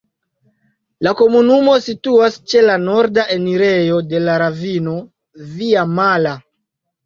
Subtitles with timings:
[1.07, 4.99] La komunumo situas ĉe la norda enirejo de la ravino
[5.55, 6.37] Via-Mala.